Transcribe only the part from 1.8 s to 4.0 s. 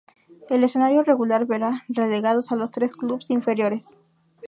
relegados a los tres clubes inferiores.